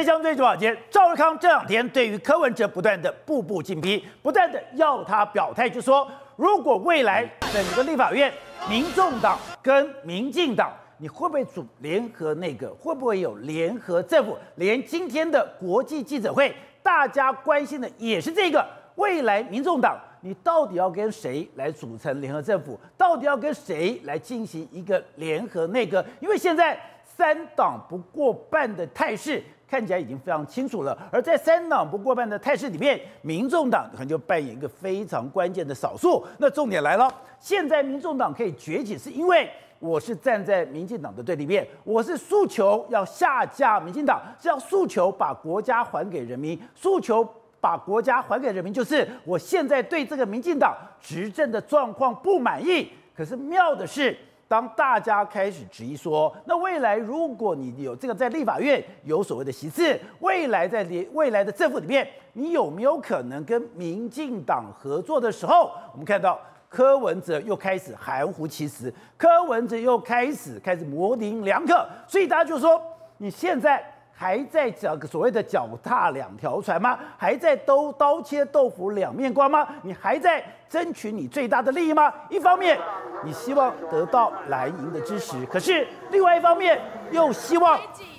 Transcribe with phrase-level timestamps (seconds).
[0.00, 8.32] 追香追主保洁，赵少康这两天对于柯文哲不断的步步紧逼，不断的要他表态，就说如果未来整个立法院，
[8.66, 12.74] 民众党跟民进党，你会不会组联合内阁？
[12.80, 14.38] 会不会有联合政府？
[14.54, 16.50] 连今天的国际记者会，
[16.82, 20.00] 大家关心的也是这个未来民众党。
[20.22, 22.80] 你到底要跟谁来组成联合政府？
[22.96, 26.02] 到底要跟谁来进行一个联合内阁？
[26.20, 30.98] 因为现在三党不过半的态势看起来已经非常清楚了。
[31.12, 36.26] 而在三党不过半的态势里面，民众党可能就扮演一个非常关键的少数。
[36.38, 47.26] 那重点来了，现在民众党可以崛起，是因为我是站在民进党的对立面，我是诉求要下架民进党，是要诉求把国家还给人民，诉求。
[47.62, 52.88] 把国家还给人民，就是我现在对这个民进党执政的状况不满意。
[53.14, 54.16] 可是妙的是，
[54.50, 66.36] 当大家开始质疑说，那未来如果你有这个在立法院有所谓的席次，未来在未来的政府里面，你有没有可能跟民进党合作的时候，我们看到
[66.68, 72.82] 柯文哲又开始含糊其辞，柯文哲又开始开始模棱两可，所以大家就说，
[73.18, 73.80] 你现在。
[74.12, 76.98] 还在脚所谓的脚踏两条船吗？
[77.16, 79.66] 还在都刀切豆腐两面光吗？
[79.82, 82.12] 你还在争取你最大的利益吗？
[82.28, 82.78] 一方面，
[83.24, 87.76] 你希望得到蓝营的支持，可是另外一方面又希望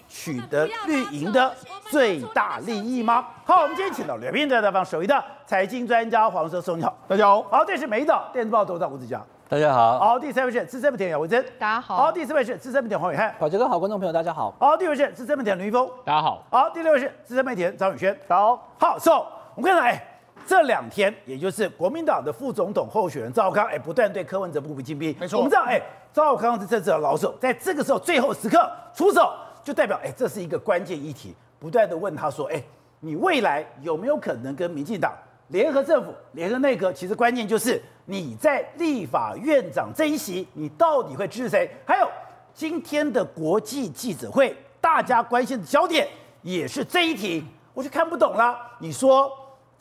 [0.10, 1.56] 取得绿营的
[1.90, 3.26] 最大利益吗？
[3.46, 7.42] 好，我们今天请到两边的大方首位的财经专家黄世聪，你好，大家好。
[7.44, 9.22] 好，这是美岛电子报董事长吴子嘉。
[9.48, 20.02] 大家好，好，第三位是资深媒体人姚维珍，大家好，好，第四位是资深媒体人黄伟汉，宝杰哥好，观众朋友大家好，好，第五位是资深媒体人林一峰，大家好，好，第六位是资深媒体人张宇轩，大家好，好，so 我们看到，哎，
[20.46, 25.82] 这两天也就是国民党的副总统候选人赵少康，哎，不断对柯文哲步步紧逼，没错，我们知道，哎，
[26.14, 29.34] 赵康是政治的老手，在这个时候最后时刻出手，
[29.64, 32.62] 就代表，哎，这是一个关键议题，不断的问他说，哎，
[33.00, 35.14] 你未来有没有可能跟民进党？
[35.48, 41.70] 联合政府、联合内阁，其实关键就是你在立法院长这一席，你到底会支持谁？
[41.86, 42.08] 还有
[42.54, 46.08] 今天的国际记者会，大家关心的焦点
[46.42, 48.58] 也是这一题，我就看不懂了。
[48.80, 49.30] 你说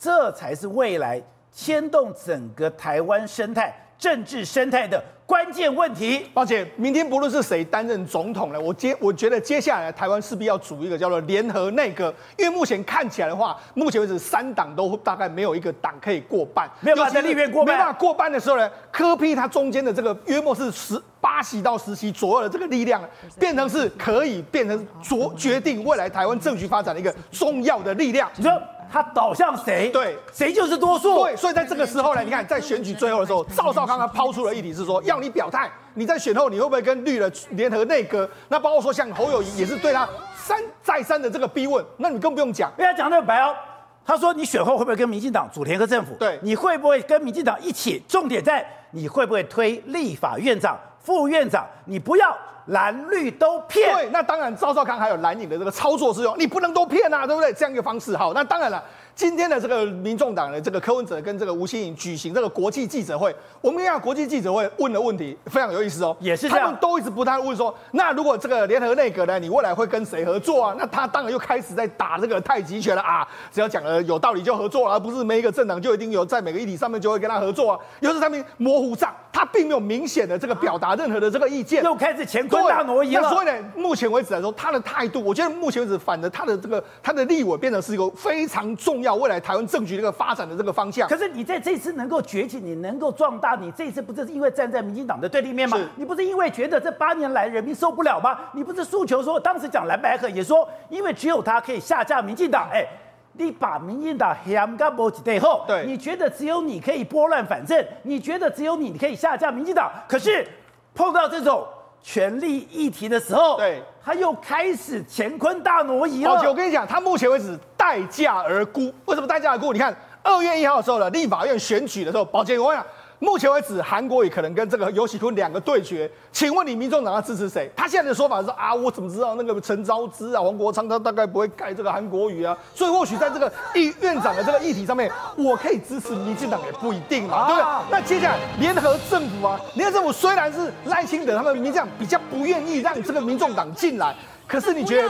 [0.00, 1.22] 这才是未来
[1.52, 5.02] 牵动整个台湾生态、政治生态的。
[5.26, 23.00] 关键问题，抱歉，明天不论是谁担任总统呢，我接我觉得接下来台湾势必要组一个叫做联合内阁，因为目前看起来的话，目前为止三党都大概没有一个党可以过半，没有办法在立院过半，没办法过半的时候呢，科批它中间的这个约莫是十八席到十席左右的这个力量，
[23.38, 28.28] 变成是可以变成决决定未来台湾政局发展的一个重要的力量。
[28.34, 28.50] 你说
[28.92, 29.88] 他倒向谁？
[29.90, 31.22] 对，谁就是多数。
[31.22, 35.20] 对，所以在这个时候呢，你看在选举最后的时候，赵少康他抛出了议题是说要。
[35.20, 38.26] 你表态，你在选后你会不会跟绿的联合内阁？
[38.48, 43.54] 那包括说像侯友谊也是对他三再三的这个逼问，那你更不用讲，因为他讲那个白哦，
[44.02, 46.14] 他说你选后会不会跟民进党组联合政府？
[46.14, 48.02] 对，你会不会跟民进党一起？
[48.08, 51.66] 重点在你会不会推立法院长、副院长？
[51.84, 53.92] 你不要蓝绿都骗。
[53.94, 57.52] 对，那当然赵少康还有蓝影的这个操作之用，你不能都骗啊，对不对？
[57.52, 58.82] 这样一个方式，好，那当然了。
[59.14, 70.74] 今天的这个民众党的这个柯文哲跟这个吴欣颖举行这个国际记者会，我们看国际记者会问的问题非常有意思哦，也是这样，他们都一直不太问说，那如果这个联合内阁呢，你未来会跟谁合作啊？
[70.78, 73.26] 那他当然又开始在打这个太极拳了啊！
[73.52, 77.78] 只要讲了有道理就合作了，而不是每一个政党就一定有在每个议题上面就会跟他合作啊。
[78.00, 83.22] 又是他们模糊账，他并没有明显的这个表达任何的这个意见，又开始乾坤大挪移了。
[83.22, 90.00] 那所以呢，目前为止来说，他的态度，我觉得目前为止，反正他的这个他的立委变成是一个非常重要未来台湾政局。
[90.00, 95.78] 这个发展的这个方向，可是你在这次能够崛起，你能够壮大，你这次不就是因为站在民进党的对立面吗？
[95.96, 98.38] 你不是因为觉得这八年来人民受不了吗？
[98.54, 102.66] 你不是诉求说，当时讲蓝白合也说，因为只有他可以下架民进党。
[102.72, 102.86] 哎，
[103.34, 110.48] 你把民进党掀到无一块好，对，你觉得只有你可以拨乱反正，你觉得只有你可以下架民进党，可是
[110.94, 111.66] 碰到这种
[112.02, 116.42] 权力议题的时候，对，他又开始乾坤大挪移了。
[116.48, 118.92] 我跟你讲，他目前为止待价而沽。
[119.04, 119.72] 为什么待价而沽？
[119.72, 122.84] 你看二月一号的时候呢，立法院选举的时候，保洁我讲。
[123.22, 126.10] 目前为止，韩国瑜可能跟这个尤喜坤两个对决。
[126.32, 127.70] 请问你，民众党要支持谁？
[127.76, 132.56] 他现在的说法是啊，我怎么知道那个陈昭之啊、黄国昌他大概不会盖这个韩国瑜啊？
[132.74, 137.68] 所以或许在这个议院长的这个议题上面，我可以支持民进党也不一定嘛，对不对？
[137.90, 144.16] 那接下来联合政府啊，联合政府虽然是赖清德他们民进党比较不愿意让这个民众党进来。
[144.50, 145.08] 可是你觉得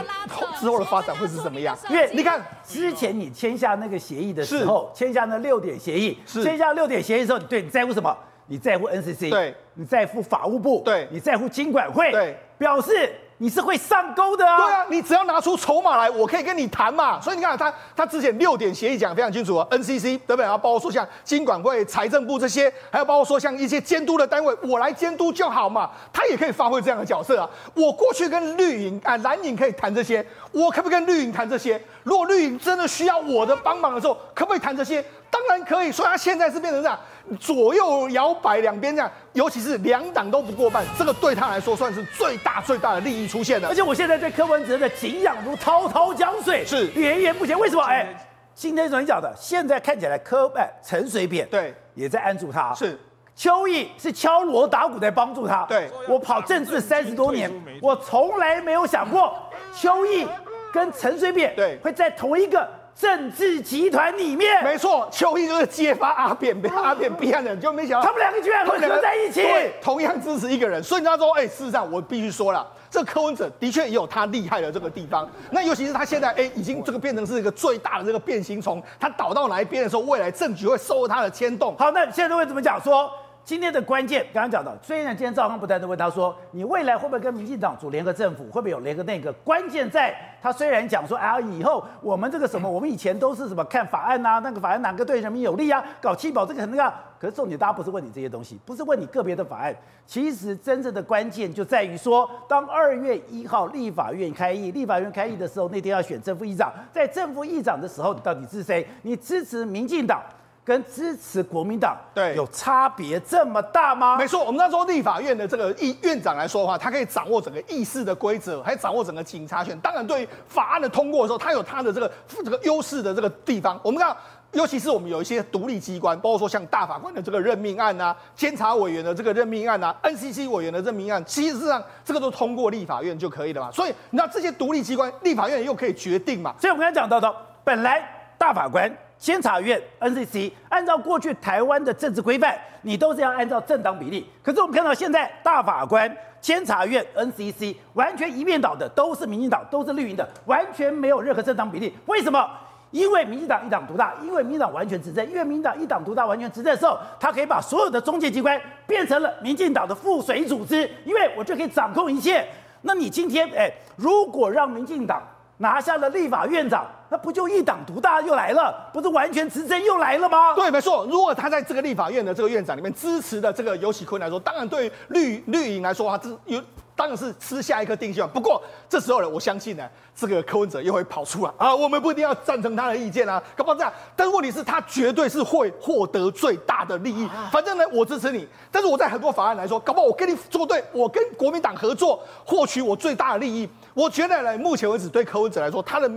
[0.60, 1.76] 之后的发展会是怎么样？
[1.88, 8.16] 因为你看之前你签下那个协议的时候，签下那六点协议，签下六点协议的时候，你对你在乎什么？
[8.46, 13.10] 你在乎 NCC，对，你在乎法务部，对，你在乎金管会，对，表示
[13.42, 14.58] 你是会上钩的啊！
[14.58, 17.18] 对啊，你只要拿出筹码来，我可以跟你谈嘛。
[17.18, 20.42] 所以你看他，他之前六点协议讲非常清楚啊，NCC 对不对？
[20.42, 25.90] 然后包括说像金管会、财政部这些，还有包括说像一些监督的单位，我来监督就好嘛。
[26.12, 27.48] 他也可以发挥这样的角色啊。
[27.72, 31.80] 我过去跟绿营啊蓝营可以谈这些，我可不可以跟绿营谈这些？
[32.02, 35.04] 如果绿营真的需要我的帮忙的时候，可不可以谈这些？
[35.30, 35.92] 当然可以。
[35.92, 36.98] 所以他现在是变成这样。
[37.38, 43.68] 左右摇摆，两边这样，尤其是两党都不过半，这个对他来说算是最大最大的利益出现了。
[43.68, 47.54] 而且我现在对柯文哲的敬仰如滔滔江水，是源源不绝。
[47.54, 47.82] 为什么？
[47.84, 48.08] 哎，
[48.52, 52.98] 今天所讲的，现在看起来柯哎陈水扁对也在安住他，是
[53.36, 55.64] 邱毅是敲锣打鼓在帮助他。
[55.66, 57.48] 对，我跑政治三十多年，
[57.80, 59.38] 我从来没有想过
[59.72, 60.26] 邱毅
[60.72, 62.68] 跟陈水扁对会在同一个。
[62.92, 69.42] 政治集团里面，没错，邱毅就是揭发阿扁，被阿扁逼害的人，就没想到他们两个居然会合在一起，
[69.80, 70.82] 同样支持一个人。
[70.82, 75.26] 所以他说，哎，事实上我必须说了，这柯文哲的确也有他厉害的这个地方。
[75.50, 81.74] 那尤其是他现在，哎，已经这个变成是一个最大的这个变形虫，他倒到哪一边的时候，未来政局会受他的牵动。
[81.78, 83.10] 好，那现在会怎么讲说？
[83.50, 89.32] 今天的关键，刚刚讲到，虽然今天赵康不断的问他说，你未来会不会跟民进党组联合政府，会不会有联合内阁？
[89.42, 95.84] 关键在他虽然讲说，啊，以后我们这个什么，我们以前都是什么看法案呐、那个法案哪个对人民有利啊？
[96.00, 99.74] 搞七保这个很那个，可是重点大家不是问你这些东西，不是问你个别的法案，
[100.06, 108.86] 其实真正的关键就在于说，当二月一号立法院开议，立法院开议的时候，那天要选正副议长，在正副议长的时候，你到底是谁？
[109.02, 110.22] 你支持民进党？
[110.70, 114.16] 跟支持国民党对有差别这么大吗？
[114.16, 119.76] 没错，我们那时候立法院的这个议院长来说的话，他可以掌握整个议事的规则，还掌握整个警察权。
[119.80, 123.80] 当然，对于法案的通过的时候，他有他的这个这个优势的这个地方。
[123.82, 124.16] 我们看，
[124.52, 133.72] 尤其是我们有一些独立机关，包括说像大法官的这个任命案啊，监察委员的这个任命案啊，NCC 委员的任命案，其实上这个都通过立法院就可以了嘛。
[133.72, 136.54] 所以，那这些独立机关，立法院又可以决定嘛。
[136.60, 137.34] 所以我们刚才讲到的，
[137.64, 138.00] 本来
[138.38, 138.88] 大法官。
[139.20, 144.26] 监察院 NCC 按照过去台湾的政治规范，你都是要按照政党比例。
[144.42, 151.94] 可是我们看到现在大法官、监察院 NCC 完全一面倒的，都是民进党，都是绿营的，完全没有任何政党比例。
[152.06, 152.50] 为什么？
[152.92, 162.44] 因为民进党一党独大，因为民进党完全执政，因为民进党一党独大完全执政的时候，他可以把所有的中介机关变成了民进党的附属组织，因为我就可以掌控一切。
[162.82, 165.22] 那你今天哎，如果让民进党
[165.58, 168.88] 拿下了立法院长，那不就一党独大又来了？
[168.92, 170.54] 不是完全执政又来了吗？
[170.54, 171.04] 对，没错。
[171.10, 176.62] 如果他在这个立法院的这个院长里面支持的这个尤喜坤来说，当然对绿绿营来说啊，这有
[177.00, 178.30] 当然是吃下一颗定心丸。
[178.30, 183.90] 不过这时候呢，我相信呢，这个柯文哲又会跑出来啊，我们不一定要赞成他的意见啊，搞不好这样。
[184.14, 187.26] 但是问题是，他绝对是会获得最大的利益。
[187.50, 188.46] 反正呢，我支持你。
[188.70, 193.66] 但是我在很多法案来说，搞不好我跟你作对，我跟国民党合作，获取我最大的利益。
[193.94, 196.10] 我觉得呢，目前为止对柯文哲来说，他的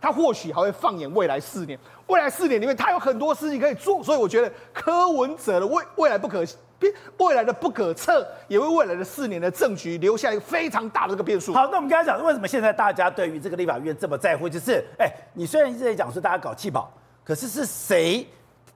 [0.00, 1.76] 他或许还会放眼未来四年，
[2.06, 6.44] 未来四年里面他有很多事情可以做，所以我觉得柯文哲的未未来不可
[7.18, 11.52] 未来的不可测，也为未来的四年的政局留下一个非常大的这个变数。
[11.52, 14.48] 好，那我们刚才讲，为什么现在大家对于这个立法院这么在乎？
[14.48, 16.90] 就是，哎，你虽然一直在讲说大家搞弃保，
[17.24, 18.26] 可是是谁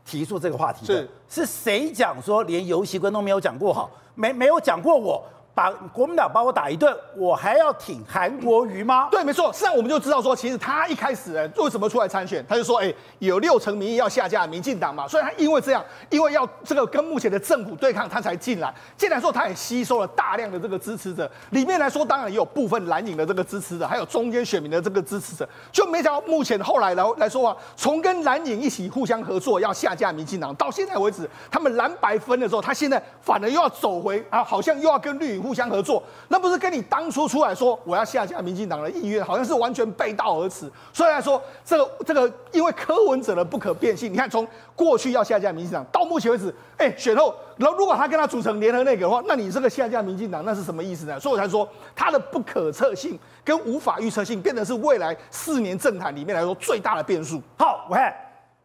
[0.05, 0.95] 提出这个话题的？
[0.95, 5.25] 是，是谁讲说连游锡堃都没有讲过好，没没有讲过我？
[5.55, 9.09] 把国民党把我打一顿，我还要挺韩国瑜吗？
[9.11, 9.53] 对，没错。
[9.53, 18.75] 实际上我们就知道说，其实他一开始为什么出来参选，他就说，哎，有六成民意要下架民进党嘛，所以他因为这样，因为要这个跟目前的政府对抗，他才进来。
[18.97, 25.49] 进来之后，他也吸收了大量的这个支持者，里面来说，当然也有部分蓝营的这个支持者，还有中间选民的这个支持者。
[25.71, 35.44] 就没想到目前后来来来说啊，从跟蓝营一起互相合作要下架民进党，到现在为止，他们蓝白分的时候，他现在反而又要走回啊，好像又要跟绿营。
[35.45, 40.71] 互相合作，那不是跟你当初出来说我要下架民进党的意愿，好像是完全背道而驰。
[40.93, 51.21] 所以来说，这个这个，因为柯文哲的不可变性，你看从过去要下架民进党，到目前为止，哎，选后，然后如果他跟他组成联合内阁的话，那你这个下架民进党，那是什么意思呢？
[51.21, 57.43] 所以我才说，他的不可测性跟无法预测性，变得是未来四年政坛里面来说最大的变数。
[57.59, 58.15] 好，我看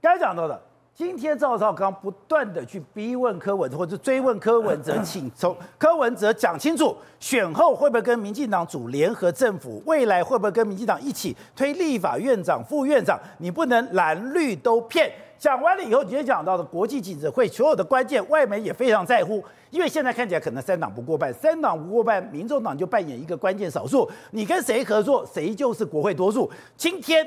[0.02, 0.62] 刚才讲到的。
[1.00, 9.82] 今天赵少康不断的去逼问柯文哲，或者追问柯文哲，请从柯文哲讲清楚，选后会不会跟民进党组联合政府？
[9.86, 13.18] 未来会不会跟民进党一起推立法院长、副院长？
[13.38, 15.10] 你不能蓝绿都骗。
[15.38, 26.52] 讲完了以后，你就讲到的国际记者会，所有的关键，外媒也非常在乎，因为现在看起来可能三党不过半，三党不过半，民众党就扮演一个关键少数，你跟谁合作，谁就是国会多数。
[26.76, 27.26] 今天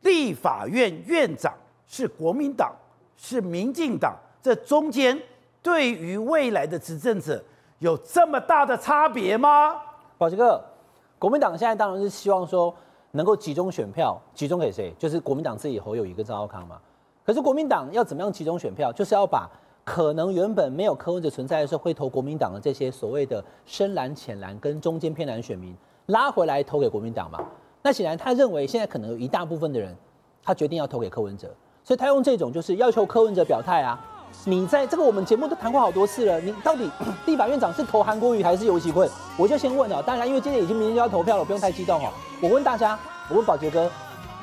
[0.00, 1.52] 立法院院长。
[1.92, 2.74] 是国民党，
[3.18, 5.20] 是民进党，这中间
[5.62, 7.44] 对于未来的执政者
[7.80, 9.76] 有这么大的差别吗？
[10.16, 10.58] 宝杰哥，
[11.18, 12.74] 国民党现在当然是希望说
[13.10, 14.90] 能够集中选票，集中给谁？
[14.98, 16.80] 就是国民党自己侯友宜跟赵少康嘛。
[17.26, 18.90] 可是国民党要怎么样集中选票？
[18.90, 19.46] 就是要把
[19.84, 27.38] 可能原本没有柯文哲存在的时候会投国民党的这些所谓的深蓝、浅蓝跟中间偏蓝选民拉回来投给国民党嘛。
[27.82, 29.94] 那显然他认为现在可能有一大部分的人，
[30.42, 33.98] 他决定要投给柯文哲，所以他用这种就是要求柯文哲表态啊。
[34.44, 36.90] 你在这个我们节目都谈过好多次了，你到底
[37.26, 39.08] 立法院长是投韩国瑜还是游锡堃？
[39.36, 42.08] 我就先问了，当然因为今天已经明天就要投票了，不用太激动哦。
[42.40, 42.98] 我问大家，
[43.28, 43.88] 我问宝杰哥。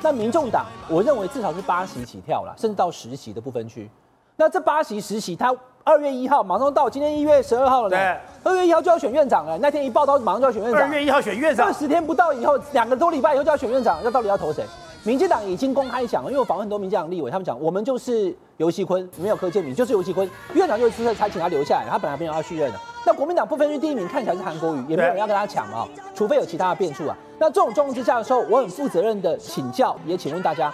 [0.02, 3.90] 那民众党，我认为至少是八席起跳了，甚至到十席的不分区。
[4.36, 5.54] 那这八席、十席，他
[5.84, 7.96] 二月一号马上到，今天一月十二号了呢。
[7.98, 9.58] 对，二月一号就要选院长了。
[9.58, 10.80] 那天一报道，马上就要选院长。
[10.80, 14.64] 二月一号选院长，二十天不到以后，两个多礼拜以后就要选院长，那到底要投谁？
[15.02, 22.78] 民进党已经公开讲了，因为我访问很多民进党立委，他们讲我们就是游锡坤，没有柯建铭，就是游锡坤院长就是才请他留下来，他本来没有要续任的。
[23.06, 27.16] 那国民党不分区第一名看起来是韩国瑜，也没有人要跟他抢啊，除非有其他的变数啊。
[27.38, 30.70] 那这种状况之下的时候，我很负责任的请教，也请问大家，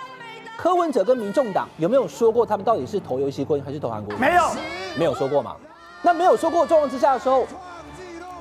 [0.57, 4.19] 柯文哲跟民众党有没有说过他们到底是投游锡坤还是投韩国瑜？
[4.19, 4.43] 没有，
[4.99, 5.55] 没有说过嘛。
[6.03, 7.47] 那没有说过状况之下的时候，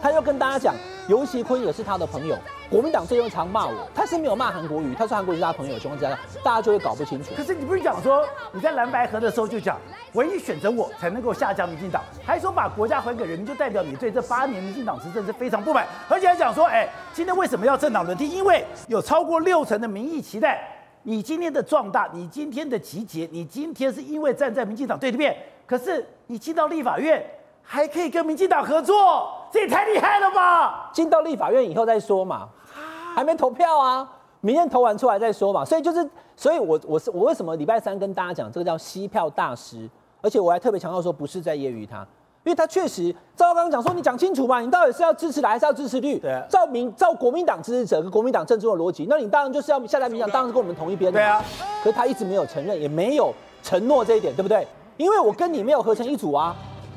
[0.02, 0.74] 他又跟大家讲，
[1.08, 2.36] 游锡坤也是他的朋友。
[2.70, 7.32] 国民党最后常骂我，他是没有骂韩国瑜，他说韩国瑜是他朋友情况之下，大家就会搞不清楚。
[7.36, 9.78] 可是你不是讲说你在蓝白河的时候就讲，
[10.14, 18.28] 唯一选择我才能够下架民进党，还说把国家还给人民，就代表你对这八年民进党执政是非常不满，而且还讲说，哎，今天为什么要政党轮替？
[18.28, 20.68] 因为有超过六成的民意期待
[21.04, 27.24] 你今天的壮大，你今天的集结，你今天是因为站在民进党对立面，可是你进到立法院
[27.66, 30.90] 还可以跟民进党合作，这也太厉害了吧！
[30.94, 32.48] 进到立法院以后再说嘛。
[33.16, 34.08] 还没投票啊，
[34.42, 35.66] 明天投完出来再说嘛。
[35.66, 39.90] 所以就是，所以我我是我为什么礼拜三跟大家讲这个叫吸票大师，
[40.22, 42.06] 而且我还特别强调说不是在揶揄他，
[42.44, 46.20] 因为他确实，赵刚刚讲说你讲清楚嘛，你到底是要支持蓝还是要支持绿？
[46.20, 51.18] 对，照民照国民党支持者跟国民党政治的逻辑，那你当然就是要下台民进党，当然是跟我们同一边的。
[51.18, 51.42] 对啊，
[51.82, 54.68] 可是他一直没有承认，也没有承诺这一点，对不对？
[54.98, 56.56] 因为我跟你没有合成一组啊，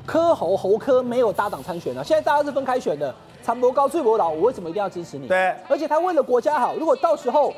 [0.09, 3.15] 柯侯侯柯没有搭档参选啊，现在大家是分开选的。
[3.43, 5.29] 长博高，翠博老，我为什么一定要支持你？
[5.29, 7.53] 对，而且他为了国家好，如果到时候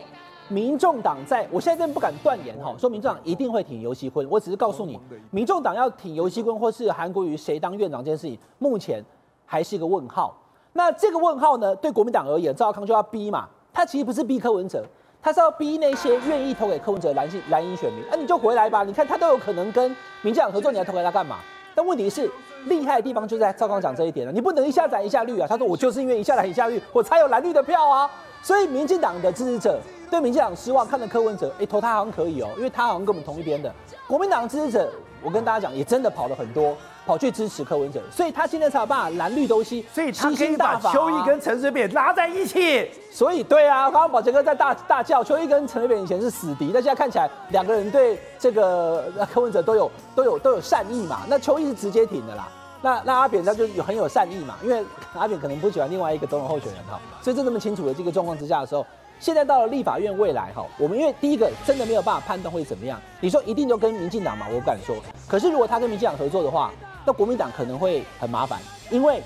[0.48, 4.28] 民众党在，我现在真的不敢断言哈，说民众党一定会挺游锡坤。
[4.28, 4.98] 我只是告诉你，
[5.30, 9.00] 民众党要挺游锡坤或是韩国瑜谁当院长这件事情，目前
[9.46, 10.36] 还是一个问号。
[10.72, 13.48] 那这个问号呢，对国民党而言，赵少康就要逼嘛。
[13.72, 14.84] 他其实不是逼柯文哲，
[15.22, 18.02] 他是要逼那些愿意投给柯文哲蓝性蓝营选民。
[18.10, 19.88] 那、啊、你就回来吧，你看他都有可能跟
[20.22, 21.38] 民进党合作，你还投给他干嘛？
[21.74, 22.30] 但问题是。
[22.66, 25.46] 厉害的地方就在赵刚讲这一点了，你不能一下蓝一下绿啊！
[25.48, 28.10] 他说我就是因为一下蓝一下绿，我才有蓝绿的票啊！
[28.42, 33.74] 所以民进党的支持者对民进党失望，看着柯文哲，哎、投他好像可以哦，因为他好像跟我们同一边的。
[34.06, 36.76] 国民党支持者，我跟大家讲，也真的跑了很多，
[37.10, 42.88] 跑去支持柯文哲，所以他现在才有办法蓝绿都吸，所以他可以把邱毅跟陈水扁拉在一起。
[43.10, 51.22] 所以对啊，刚刚宝杰哥在大大叫，邱毅跟陈水扁以前是死敌，那现在看起来两个人对这个柯文哲都有都有都有善意嘛？
[51.26, 52.46] 那邱毅是直接挺的啦。
[52.80, 54.80] 那那阿扁他就有很有善意嘛，因为
[55.14, 58.86] 阿扁可能不喜欢另外一个总统候选人哈，所以在这么清楚的这个状况之下的时候，
[59.18, 64.94] 现在到了立法院未来哈，我们因为第一个真的没有办法判断会怎么样，你说一定就跟民进党嘛，我不敢说，
[65.26, 66.70] 可是如果他跟民进党合作的话，
[67.04, 69.22] 那国民党可能会很麻烦，因为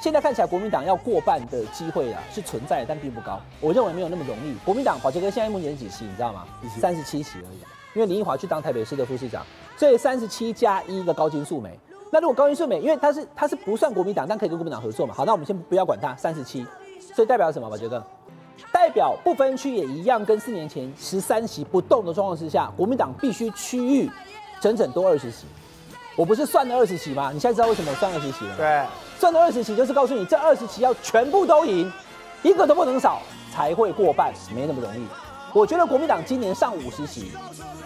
[0.00, 4.54] 现在看起来国民党要过半的机会啊是存在的，但并不高，我认为没有那么容易。
[4.64, 6.44] 国民党宝杰哥现在目前几席你知道吗？
[6.80, 7.58] 三十七席而已，
[7.94, 9.44] 因为林奕华去当台北市的副市长，
[9.76, 11.78] 所以三十七加一个高金素梅。
[12.10, 15.14] 那如果高金素梅，因为他是他是不算国民党，但可以跟国民党合作嘛？
[15.14, 16.66] 好，那我们先不要管他，三十七，
[17.14, 17.70] 所以代表什么？
[17.70, 18.04] 宝杰哥
[18.70, 24.10] 代表不分区也一样，跟四年前十三席不动的状况之下，国民党必须区域
[24.60, 25.46] 整整多二十席。
[26.14, 27.30] 我不是算了二十席吗？
[27.32, 28.56] 你现在知道为什么我算二十席了？
[28.56, 28.82] 对，
[29.18, 31.90] 算了二十席就是告诉你，这二十席要全部都赢，
[32.42, 35.06] 一个都不能少，才会过半，没那么容易。
[35.54, 37.32] 我觉得国民党今年上五十席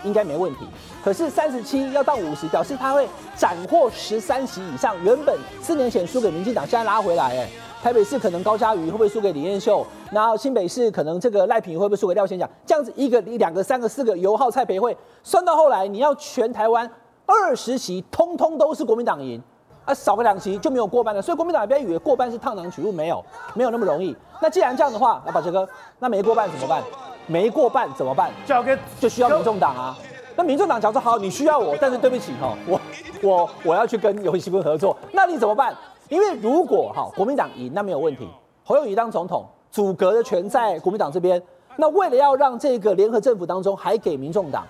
[0.04, 0.66] 应该没问题，
[1.04, 4.94] 可是三十七要到五十，表示他会斩获十三席以上。
[5.02, 7.48] 原本四年前输给民进党，现在拉回来，哎，
[7.82, 9.84] 台北市可能高嘉瑜会不会输给李彦秀？
[10.12, 12.48] 然后新北市可能这个赖品会不会输给廖先讲？
[12.64, 16.88] 这样子一个、两个、三个、四个，油耗蔡培慧，算到后来，你要全台湾
[17.26, 19.42] 二十席通通都是国民党赢，
[19.84, 21.20] 啊，少个两席就没有过半了。
[21.20, 23.22] 所以国民党也不要以为过半是烫囊取物，没有，
[23.54, 24.16] 没有那么容易。
[24.40, 25.68] 那既然这样的话，那宝杰哥，
[25.98, 26.82] 那没过半怎么办？
[27.26, 28.30] 没过半怎么办？
[28.46, 29.98] 交给就需要民众党啊。
[30.36, 32.80] 那民众党讲说好，你需要我，但是对不起哈，我
[33.22, 35.74] 我我要去跟游锡堃合作，那你怎么办？
[36.08, 38.28] 因为如果哈国民党赢，那没有问题，
[38.64, 41.42] 侯友宜当总统，组阁的权在国民党这边。
[41.78, 44.64] 那为了要让这个联合政府当中还给民众党，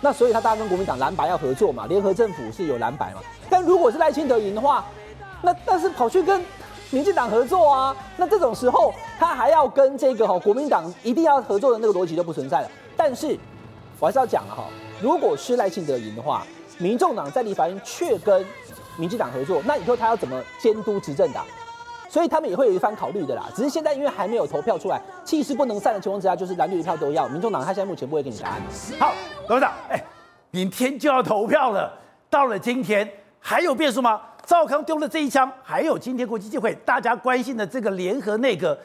[0.00, 3.20] 那所以他当然跟国民党蓝白要合作嘛，联合政府是有蓝白嘛。
[3.48, 4.84] 但如果是赖清德赢的话，
[5.42, 6.44] 那但是跑去跟
[6.90, 7.96] 民进党合作啊。
[8.16, 12.70] 那这种时候，他还要跟这个哈国民党一定要合作的那个逻辑就不存在了。
[12.96, 13.36] 但是
[13.98, 14.64] 我还是要讲了哈，
[15.00, 16.46] 如果是赖清德赢的话，
[16.78, 18.44] 民众党在立法院却跟
[18.96, 21.44] 民进党合作，那以后他要怎么监督执政党？
[22.16, 23.46] 所以他们也会有一番考虑的啦。
[23.54, 27.28] 只是现在因为还没有投票出来，气势不能散的情况之下，就是蓝绿一票都要。
[27.28, 28.62] 民众党他现在目前不会给你答案。
[28.98, 29.12] 好，
[29.46, 30.02] 董事长，哎，
[30.50, 31.92] 明天就要投票了，
[32.30, 33.06] 到了今天
[33.38, 34.18] 还有变数吗？
[34.46, 38.78] 赵康丢了这一枪，还有今天国际机会，大家关心的这个联合内阁，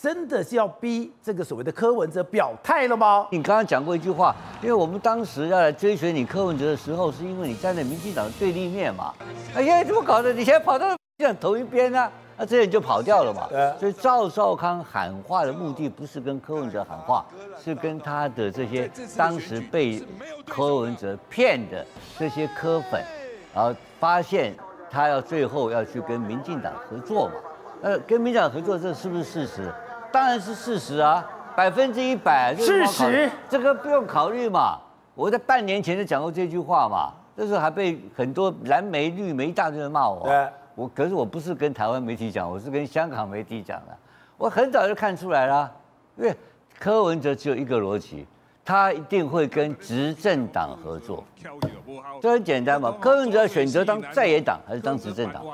[0.00, 3.26] 真的是要逼这个所谓的柯文哲表态了吗？
[3.30, 9.12] 你刚刚讲过一句话，因为我们当时要来追随你柯文哲的时候，是因为你站在民进党的对立面嘛。
[9.54, 10.32] 哎呀，怎么搞的？
[10.32, 12.10] 你现在跑到民进党投一边呢？
[12.36, 13.48] 那这人就跑掉了嘛？
[13.78, 17.24] 所以赵少康喊话的目的不是跟柯文哲喊话，
[17.62, 20.02] 是跟他的这些当时被
[20.48, 21.86] 柯文哲骗的
[22.18, 23.02] 这些柯粉，
[23.54, 24.54] 然后发现
[24.90, 27.34] 他要最后要去跟民进党合作嘛。
[27.82, 29.72] 呃，跟民进党合作这是不是事实？
[30.10, 31.24] 当然是事实啊，
[31.54, 32.54] 百分之一百。
[32.56, 33.30] 事实。
[33.48, 34.78] 这个不用考虑嘛。
[35.14, 40.24] 我在半年前就讲过这句话嘛，那时候还被很多蓝媒绿媒一大堆人骂我。
[40.24, 40.48] 对。
[40.74, 43.96] 我可是我不是跟台湾媒体讲，我是跟香港媒体讲的。
[44.38, 45.70] 我很早就看出来了，
[46.16, 46.34] 因为
[46.78, 48.26] 柯文哲只有一个逻辑，
[48.64, 51.22] 他一定会跟执政党合作。
[52.20, 55.44] 这很简单嘛，柯文哲选择当在野党还是当执政党？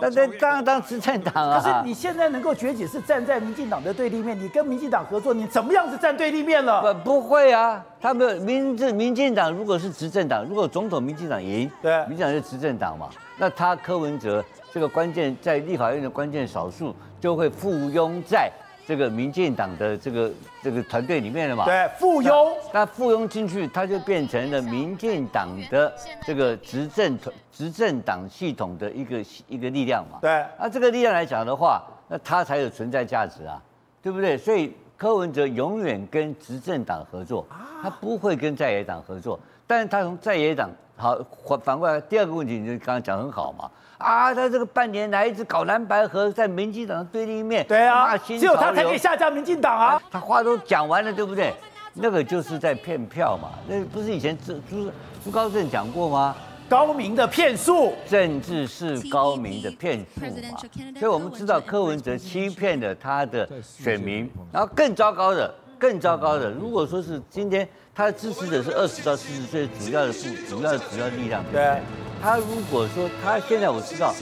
[0.00, 1.60] 那那当然当执政党啊。
[1.60, 6.94] 可是你现在能够崛起是站在民进党的对立面，你跟民进党合作，你怎么样子站对立面了？
[6.94, 13.08] 不不会啊，他们民进民进党如果是执政党，如果总统民进党赢，对，民进党是执政党嘛。
[13.36, 18.50] 那他柯文哲这个关键在立法院的关键少数就会附庸在
[18.86, 20.30] 这个民进党的这个
[20.62, 21.64] 这个团队里面了嘛？
[21.64, 22.52] 对，附庸。
[22.72, 25.90] 那附庸进去，他就变成了民进党的
[26.26, 30.18] 这个执政团执政党系统的一个一个力量嘛？
[30.20, 30.44] 对。
[30.58, 33.62] 那这个力量来讲的话，那他才有存在价值啊，
[34.02, 34.36] 对不对？
[34.36, 37.46] 所以柯文哲永远跟执政党合作，
[37.82, 40.70] 他不会跟在野党合作，但是他从在野党。
[40.96, 43.68] 好，反反过来，第二个问题，你就刚刚讲很好嘛。
[43.98, 50.00] 啊，他这个半年来一直搞蓝白河，在民进党的对立面，对啊，只有他才可以下架民进党啊。
[50.10, 51.52] 他话都讲完了，对不对？
[51.94, 53.50] 那个就是在骗票嘛。
[53.66, 54.90] 那不是以前朱朱
[55.24, 56.36] 朱高正讲过吗？
[56.68, 60.58] 高明的骗术，政治是高明的骗术嘛。
[60.98, 67.68] 所以我们知道柯文哲欺骗了他的选民，然后更糟糕的，更糟糕的，如果说是今天。
[67.96, 71.80] 他的支持者是二十到四十岁主要的主主要的主要力量，对？
[72.20, 74.12] 他如果说他现在我知道，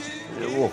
[0.55, 0.69] 我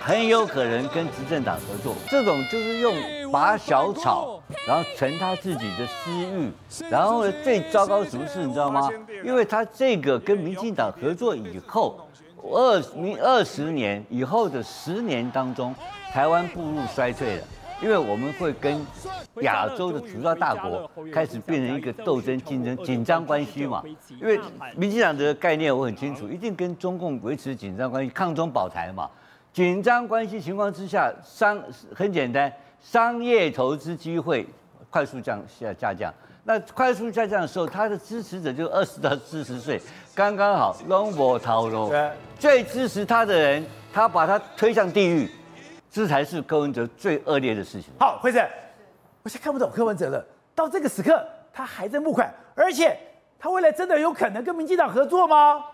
[0.00, 2.94] 很有可能跟执政党合作，这种就是用
[3.30, 6.50] 拔小草，然后成他自己的私欲，
[6.90, 8.88] 然后呢，最糟糕什么事你知道吗？
[9.22, 12.00] 因为他这个跟民进党合作以后，
[12.42, 15.74] 二民二十年以后的十年当中，
[16.10, 17.42] 台湾步入衰退了。
[17.80, 18.84] 因为我们会跟
[19.42, 23.82] 亚洲的主要大国开始变成一个斗争、竞争、紧张关系嘛。
[24.20, 24.40] 因为
[24.76, 29.08] 民进党的概念我很清楚，一定跟中共维持紧张关系，抗中保台嘛。
[29.52, 31.60] 紧张关系情况之下，商
[31.94, 34.46] 很简单，商业投资机会
[34.90, 36.12] 快速降下下降。
[36.44, 39.80] 那快速下降的时候，他的支持者就二十到四十岁，
[40.14, 40.76] 刚刚好。
[40.88, 41.92] 龙波涛龙，
[42.38, 45.30] 最支持他的人，他把他推向地狱。
[45.90, 47.92] 这才是柯文哲最恶劣的事情。
[47.98, 48.38] 好，辉子，
[49.22, 50.24] 我现在看不懂柯文哲了。
[50.54, 52.98] 到这个时刻，他还在募款，而且
[53.38, 55.64] 他未来真的有可能跟民进党合作吗？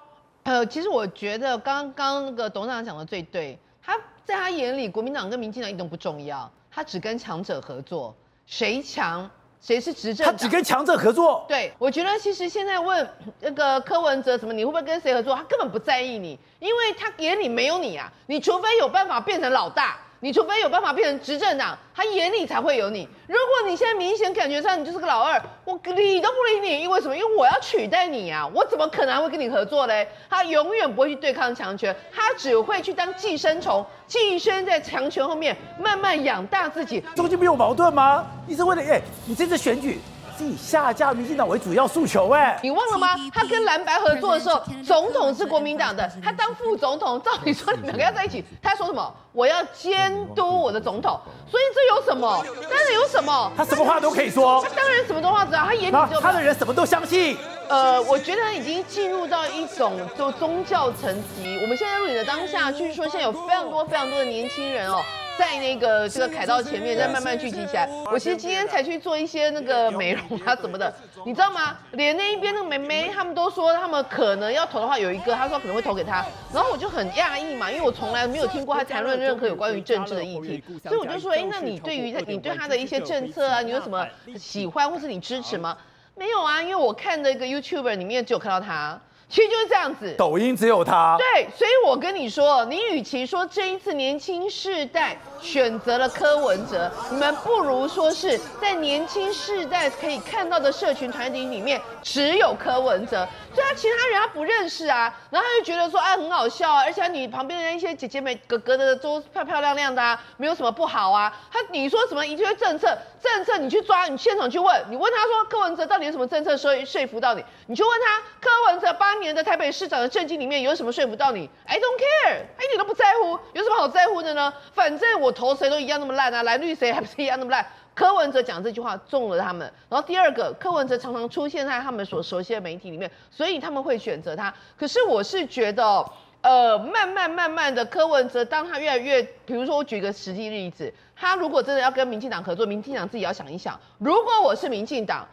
[0.44, 3.58] 呃，其实我觉得刚刚那个董事长讲的最对。
[3.82, 8.14] 他在他眼里，国民党跟民进党一点都不重要，他只跟强者合作，
[8.46, 9.30] 谁强
[9.64, 10.26] 谁是执政。
[10.26, 11.46] 他只跟强者合作。
[11.48, 13.08] 对，我觉得其实现在问
[13.40, 15.34] 那个柯文哲什么，你会不会跟谁合作？
[15.34, 18.12] 他根本不在意你，因为他眼里没有你啊。
[18.26, 19.96] 你除非有办法变成老大。
[20.20, 23.06] 你除非有办法变成执政党，他眼里才会有你。
[23.26, 27.14] 如果你现在明显感觉上你就是个老二，我理都不理你，因为什么？
[27.16, 28.48] 因为我要取代你啊！
[28.54, 30.08] 我怎么可能会跟你合作嘞？
[30.30, 37.02] 他永远不会去对抗强权，他只会去当寄生虫，寄生在强权后面，慢慢养大自己。
[37.14, 38.26] 中间没有矛盾吗？
[38.46, 40.00] 你是为了哎，你这次选举。
[40.36, 43.08] 是以下架民进党为主要诉求，哎，你忘了吗？
[43.32, 49.14] 他跟蓝白合作的时候，总统是国民党的，他当副总统，照理说你们两个要在一起，他说什么？
[49.32, 51.18] 我要监督我的总统，
[51.50, 52.44] 所以这有什么？
[52.62, 53.52] 当然有什么？
[53.56, 57.36] 他什么话都可以说，他当然什么都话知道，他眼里就他的人什么都相信。
[57.66, 61.58] 呃，我觉得他已经进入到一种就宗教层级。
[61.62, 65.00] 我们现在录影的当下，据说现在有非常多非常多的年轻人哦。
[65.38, 67.88] 在那个这个凯道前面再慢慢聚集起来。
[68.10, 70.92] 我其实今天才去做一些那个美容啊什么的，
[71.24, 71.76] 你知道吗？
[71.92, 84.06] 连那一边那个妹妹他们都说他们可能要投的话，有一个他说可能会投给他，然后我就很讶异嘛，因为我从来没有听过他谈论任何有关于政治的议题，所以我就说，哎，那你对于他，你对他的一些政策啊，你有什么
[84.38, 85.76] 喜欢或是你支持吗？
[86.16, 89.00] 没有啊，因为我看的一个 YouTuber 里面只有看到他。
[89.28, 91.16] 其实就是这样子，抖音只有他。
[91.18, 111.34] 对，所以我跟你说，你与其说这一次年轻世代选择了柯文哲，你们不如说是在年轻世代可以看到的社群团体里面只有柯文哲，所以他其他人他不认识啊，然后他就觉得说哎很好笑啊，而且你旁边的那些姐姐们哥哥的都漂漂亮亮的啊，没有什么不好啊。
[111.50, 124.52] 他你说什么一堆政策政策，你去抓，你现场去问，你问他说柯文哲到底有什么政策说说服到你，你去问他柯文哲八年的台北市长的政绩里面有什么说服到你？I don't care，他一点都不在乎，有什么好在乎的呢？
[124.74, 127.64] 反正我投谁都一样那么烂啊，蓝绿谁 还不是一样那么烂？
[127.94, 129.72] 柯文哲讲这句话中了他们。
[129.88, 134.52] 然后第二个，柯文哲常常出现在他们所熟悉的媒体里面，所以他们会选择他。
[134.76, 136.04] 可是我是觉得，
[136.42, 145.24] 呃，慢慢慢慢的，柯文哲当他越来越，比如说我举个实际例子，他如果真的要跟民进党合作，民进党自己要想一想，如果我是民进党。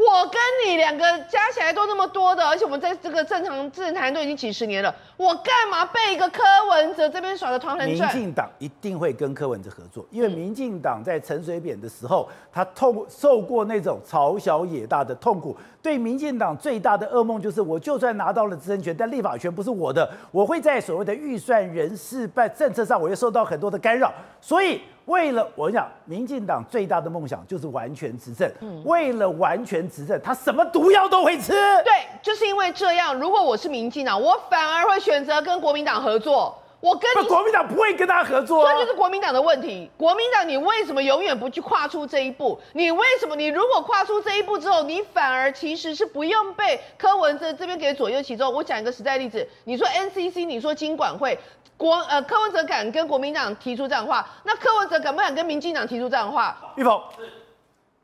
[0.00, 8.14] 我跟你两个加起来都那么多的，而且我们在这个正常政坛都已经几十年了，我干嘛被一个柯文哲这边耍的团团转？
[8.14, 15.54] 民进党一定会跟柯文哲合作，因为民进党在陈水扁的时候，他痛受过那种朝小野大的痛苦。
[15.82, 24.12] 对民进党最大的噩梦就是，我就算拿到了执政权，但立法权不是我的，我会在所谓的预算、人事、办政策上，我会受到很多的干扰。
[24.40, 28.50] 所以，为了我讲，民进党最大的梦想就是完全执政。
[28.60, 31.52] 嗯，为了完全执政，他什么毒药都会吃。
[31.52, 33.18] 对，就是因为这样。
[33.18, 36.56] 如果我是民进党，我反而会选择跟国民党合作。
[36.80, 39.90] 我跟你，国民党不会跟他合作，这就是国民党的问题。
[39.98, 42.58] 国民党，你为什么永远不去跨出这一步？
[42.72, 43.36] 你为什么？
[43.36, 48.50] 你如果跨出这一步之后，你反而其实是不用被柯文哲这边给左右其中。
[48.50, 51.38] 我讲一个实在例子，你说 NCC，你说经管会，
[51.76, 56.56] 国呃柯文哲敢跟国民党提出这样的话，那柯文哲敢不敢跟民进党提出这样的话？
[56.76, 56.98] 玉凤。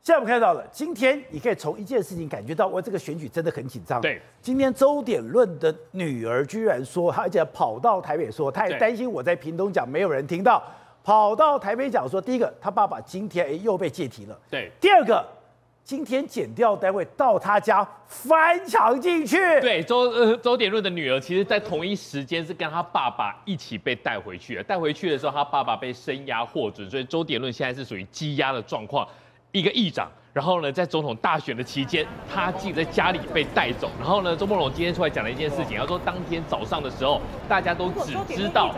[0.07, 3.99] 现在我们看到了，今天你可以从一件事情感觉到，我这个选举真的很紧张。
[3.99, 10.63] 对，今天周点论的女儿居然说，她而且跑到台北说，她也担心我在屏东讲没有人听到，
[11.03, 14.39] 跑到台北讲说，第一个，她爸爸今天哎又被借题了。
[14.49, 15.27] 对，第二个，
[15.83, 19.35] 今天检调单位到她家翻墙进去。
[19.59, 24.63] 对，周呃周点论的女儿，其实在同一时间是跟她爸爸一起被带回去的。
[24.63, 29.05] 带回去的时候，她爸爸被声押获准，所以周点论现在是属于羁押的状况。
[29.51, 33.89] 一个议长，然后呢，在总统大选的期间，他竟在家里被带走。
[33.99, 38.75] 然后呢，周孟龙今天出来讲了一件事情，他说当天早上的时候，大家都只知道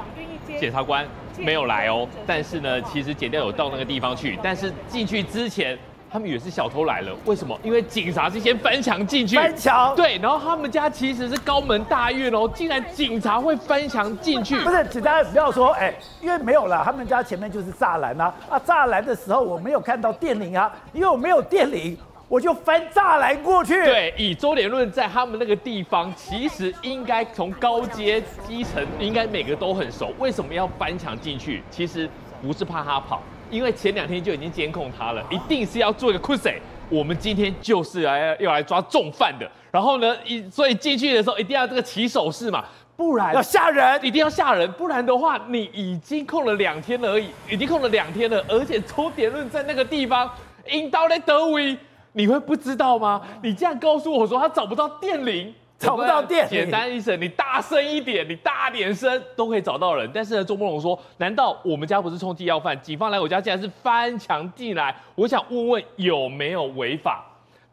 [0.59, 5.77] 检察官没有来哦，但是呢，其实检调有到那个地方去，但是进去之前。
[6.11, 7.57] 他们以为是小偷来了，为什么？
[7.63, 9.95] 因为警察是先翻墙进去，翻墙。
[9.95, 14.59] 对，然后他们家其实是高门大院哦，竟然警察会翻墙进去。
[14.61, 21.95] 不是，请大家不要说，哎，因为没有了，他们家前面就是栅栏啊，啊，栅栏的时候我没有看到电铃啊，因为我没有电铃，
[22.27, 23.73] 我就翻栅栏过去。
[23.85, 31.61] 对，以周点论在他们那个地方，其实应该从高阶基层应该每个都很熟，为什么要翻墙进去？
[31.69, 32.09] 其实
[32.41, 33.21] 不是怕他跑。
[33.49, 36.53] 因为前两天就已经监控他了，一定是要做一个 q u
[36.89, 39.49] 我们今天就是来要来抓重犯的。
[39.71, 50.29] 然后呢，一所以进去的时候一定要这个起手式嘛，不然要吓人，一定要吓人，不然的话你已经控了两天了而已，已经控了两天了，而且抽点论在那个地方
[50.71, 51.77] 引导来德威，
[52.13, 53.21] 你会不知道吗？
[53.43, 55.53] 你这样告诉我说他找不到电铃。
[55.79, 60.09] 找不到店，简单一声，你大声一点，你大点声都可以找到人。
[60.13, 62.79] 但是呢，周慕龙说，难道我们家不是通缉要饭？
[62.81, 67.25] 警方来我家竟然是翻墙进来，我想问问有没有违法？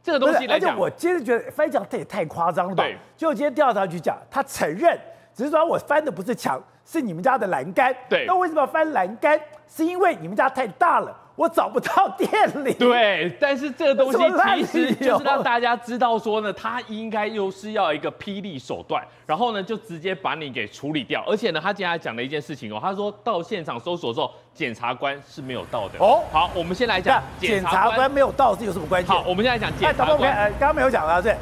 [0.02, 2.84] 这个东西来讲，我今天觉得翻墙这也太夸张了吧？
[2.84, 4.96] 对，就今天调查局讲，他承认，
[5.34, 7.92] 只是说我翻的不是墙，是你们家的栏杆。
[8.08, 9.38] 对，那为什么要翻栏杆？
[9.66, 11.12] 是因为你们家太大了。
[11.36, 12.28] 我找不到店
[12.64, 12.72] 里。
[12.80, 14.18] 对，但是这个东西
[14.64, 21.22] 其实就是让大家知道说呢，他应该又是要一个霹雳手段，然后呢就直接把你给处理掉。
[21.26, 25.98] 而且呢，他接下来讲了一件事情哦，他说到现场搜索的时候，检察官是没有到的。
[25.98, 29.08] 哦，好，我们先来讲检察官没有到，这有什么关系？
[29.08, 30.34] 好，我们现在讲检察官。
[30.58, 31.36] 刚刚没有讲到这，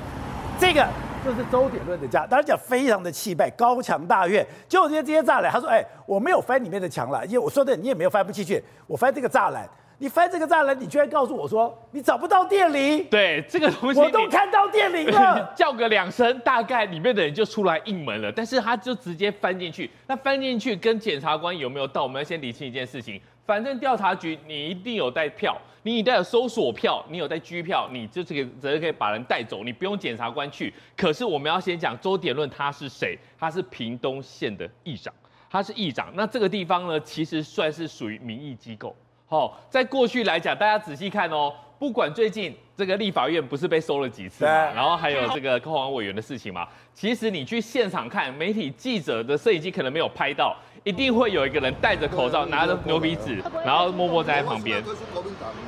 [0.59, 0.85] 这个
[1.25, 9.65] 就是周点论的家，当然讲非常的气派，高墙大院，就这些这些栅栏，他说，哎，我没有翻里面的墙了，因为我说的你也没有翻不进去，我翻这个栅栏。
[9.99, 13.05] 你翻这个栅栏，你居然告诉我说你找不到电铃？
[13.11, 15.53] 对，这个东西我都看到电铃了。
[15.55, 18.31] 叫个两声，大概里面的人就出来应门了。
[18.31, 22.03] 但是他就直接翻进去，那翻进去跟检察官有没有到？
[22.03, 30.75] 我们要先理清一件事情：反正调查局你一定有带票，你一定有搜索票，你有带拘票，你就这个责任可以把人带走，你不用检察官去。
[30.97, 33.19] 可是我们要先讲周典论他是谁？
[33.39, 35.15] 他是屏东县的议长，
[35.49, 36.13] 他是议长。
[36.15, 38.95] 那这个地方呢，其实算是属于民意机构。
[39.35, 41.53] 好，在过去来讲，大家仔细看哦。
[41.77, 50.57] 不管最近这个立法院不是被收了几次嘛，然后还有这个高虹安委员的事情嘛，其实你去现场看，媒体记者的摄影机可能没有拍到。
[50.85, 54.83] 一定会有一个人戴着口罩，拿着牛皮纸，然后默默站在旁边。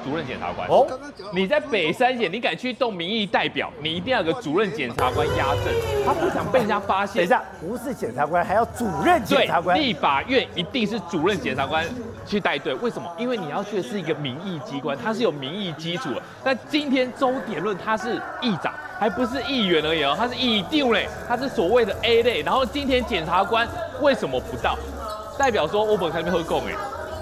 [0.05, 0.87] 主任检察官哦，
[1.33, 5.74] 你在北山检，你敢去动民意代表，你一定要有个主任检察官压阵，
[6.05, 7.16] 他不想被人家发现。
[7.16, 9.74] 等一下，不是检察官，还要主任检察官。
[9.74, 11.83] 对，立法院一定是主任检察官
[12.26, 12.74] 去带队。
[12.74, 13.10] 为什么？
[13.16, 16.22] 因为你要去的是一个民意机关，它是有民意基础的。
[16.44, 22.42] 但今天周典论他是议长，还不是议员而已哦，他是议定嘞，他是所谓的 A 类。
[22.42, 23.66] 然后今天检察官
[24.00, 24.76] 为什么不到？
[25.38, 26.74] 代表说，我本来没喝够哎，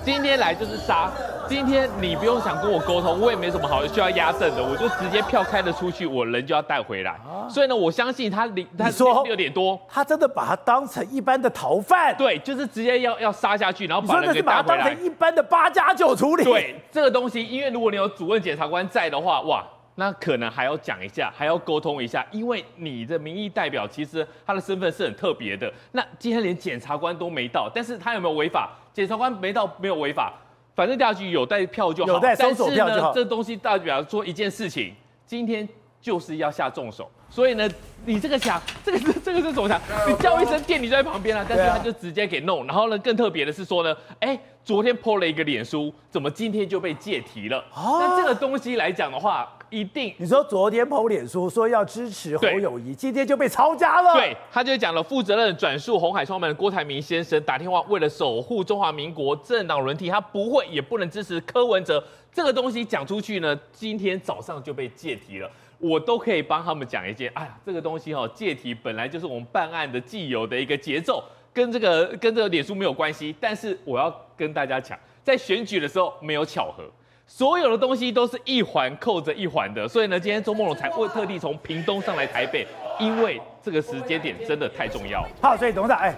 [0.04, 1.10] 今天来就是杀。
[1.48, 7.12] 今天你不用想跟我沟通，我也没什么好需要压阵的，我就直接票开的出去，我人就要带回来。
[7.12, 14.62] 啊、所以呢，我相信他零，他说六点多，他真的把他当成一般的逃犯，对，就是直接要要杀下去，然后把人给带回来。
[14.62, 16.44] 把他当成一般的八加九处理。
[16.44, 19.64] 对，这个东西，因为如果你有主任检察官在的话，哇。
[19.96, 25.72] 那可能还要讲一下，还要沟通一下，因为你的民意代表其实他的身份是很特别的。
[25.92, 28.72] 那今天连检察官都没到，但是他有没有违法？
[28.92, 30.32] 检察官没到没有违法，
[30.74, 32.12] 反正调查局有带票就好。
[32.14, 33.12] 有带搜索票就好。
[33.12, 34.94] 但是呢，这东西代表说一件事情，
[35.26, 35.68] 今天
[36.00, 37.10] 就是要下重手。
[37.30, 37.68] 所以呢，
[38.04, 39.80] 你这个想，这个是这个是什么想？
[40.08, 42.66] 你叫一声店，你就在旁边了，但是他就直接给弄。
[42.66, 47.64] 然后呢，更特别的是说呢，哎，昨天 po 了一个脸书，怎么今天就被借题了？
[47.74, 49.50] 那这个东西来讲的话。
[49.70, 54.14] 一定，你说昨天 PO 脸书说要支持侯友谊，今天就被抄家了。
[54.14, 62.04] 对，他就讲了，负责任转述红海创办人郭台铭先生打电话，为了守护中华民国政党轮替，他不会也不能支持柯文哲。
[62.32, 65.50] 这个东西讲出去呢，今天早上就被借题了。
[65.86, 73.36] 我都可以帮他们讲一件，哎呀，这个东西哈，借题本来就是我们办案的既有的一个节奏，跟这个跟这个脸书没有关系。
[73.38, 76.84] 但是我要跟大家讲，在选举的时候没有巧合。
[77.26, 82.66] 所有的东西都是一环扣着一环的，所以呢，今天周梦龙才会特地从屏东上来台北，
[82.98, 85.22] 因为这个时间点真的太重要。
[85.42, 86.14] 好，所以董事长，哎，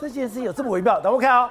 [0.00, 1.50] 这件事有这么微妙，等我看哦，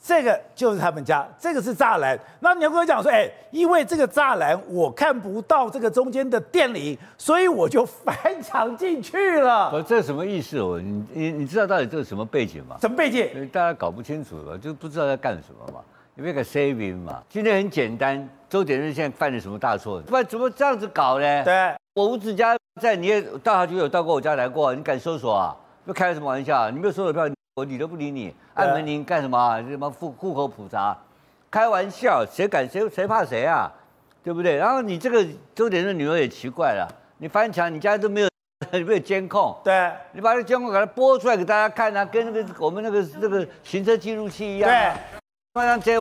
[0.00, 2.18] 这个就是他们家，这个是栅栏。
[2.40, 9.70] 那你要跟我讲说，哎，因为这个栅栏我看不到这个中间的电铃，所以我就翻墙进去了。
[9.70, 10.80] 不，这什么意思哦？
[10.80, 12.76] 你你你知道到底这是什么背景吗？
[12.80, 13.48] 什么背景？
[13.52, 15.80] 大家搞不清楚了，就不知道在干什么嘛。
[16.14, 17.22] 有没有个 saving 嘛？
[17.28, 20.00] 今天很简单，周典论现在犯了什么大错？
[20.02, 21.44] 不然怎么这样子搞呢？
[21.44, 25.54] 对，我吴子嘉在，你也调查局有到过我家来过，你敢搜索啊？
[25.84, 26.70] 又开什么玩笑？
[26.70, 28.32] 你没有搜索票，我理都不理你。
[28.54, 29.60] 按门铃干什么？
[29.62, 30.96] 什么户户口普查？
[31.50, 33.72] 开玩笑，谁敢谁谁怕谁啊？
[34.22, 34.54] 对不对？
[34.56, 38.28] 然后你这个周点的女儿也奇怪了，你翻墙，你家都没有
[38.70, 39.56] 没有监控？
[39.64, 44.70] 对，你把这监控给它播出来给大家看啊，跟那个我们那个那个行车记录器一样。
[44.70, 44.92] 对，
[45.52, 45.98] 放上这。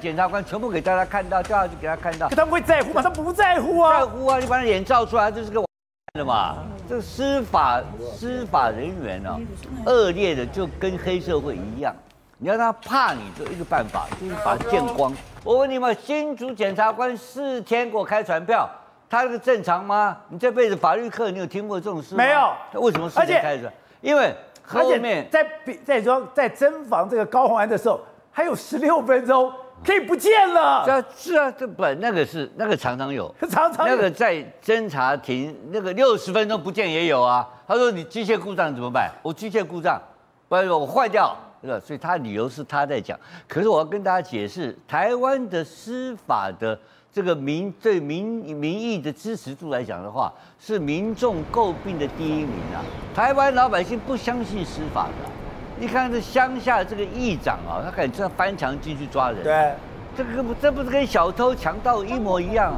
[0.00, 2.28] 检察官全部给大家看到，叫他去给他看到。
[2.28, 3.02] 可他们会在乎吗？
[3.02, 4.00] 他不在乎啊。
[4.00, 4.38] 在乎啊！
[4.38, 5.66] 你把他脸照出来，这是个完
[6.14, 6.56] 的嘛。
[6.88, 7.80] 这个司法
[8.12, 11.94] 司法人员呢、哦，恶劣的就跟黑社会一样。
[12.38, 15.12] 你要他怕你，就一个办法，就是把他见光。
[15.44, 18.68] 我问你们，新竹检察官四天给我开传票，
[19.08, 20.16] 他这个正常吗？
[20.28, 22.24] 你这辈子法律课你有听过这种事吗？
[22.24, 22.52] 没有。
[22.72, 23.70] 他为什么四天开始？
[24.00, 28.00] 因为后面在比在说在侦防这个高洪安的时候，
[28.32, 29.52] 还有十六分钟。
[29.84, 37.48] 可以不见了，这是啊，这不那个是那个常常有，常常有那个在侦查庭那个六十分钟不见也有啊。
[37.66, 39.10] 他说你机械故障怎么办？
[39.22, 40.00] 我机械故障，
[40.48, 41.80] 不然我坏掉，是吧？
[41.80, 43.18] 所以他理由是他在讲。
[43.48, 46.78] 可是我要跟大家解释，台湾的司法的
[47.10, 48.22] 这个民对民
[48.54, 52.84] 民意的支持度来讲的话，是民众诟病的第一名啊。
[53.14, 55.39] 台湾老百姓不相信司法的。
[55.80, 59.42] 你看这乡下这个议长啊，他敢这样翻墙进去抓人？
[59.42, 59.72] 对，
[60.14, 62.74] 这个不，这不是跟小偷强盗一模一样？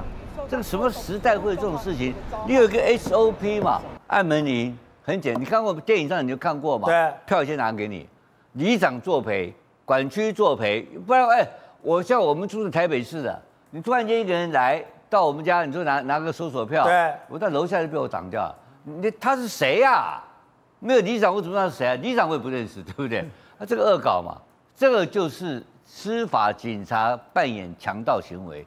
[0.48, 2.14] 这个什么时代会有这种事情？
[2.46, 3.80] 你有一个 SOP 嘛？
[4.06, 6.86] 按门铃很简单，你看过电影上你就看过嘛？
[6.86, 8.08] 对，票先拿给你，
[8.52, 9.52] 里长作陪，
[9.84, 11.44] 管区作陪，不然哎，
[11.80, 18.54] 我像我们住在台北市的，你突然间一个人来到我们家，你就拿拿个搜索票，对，我在楼下就被我挡掉了。
[18.84, 20.24] 你他是谁呀、啊？
[20.84, 21.94] 没有李长，我怎么知道是谁啊？
[22.02, 23.24] 李长我也不认识，对不对？
[23.56, 24.36] 那这个恶搞嘛，
[24.76, 28.66] 这个就是司法警察扮演强盗行为。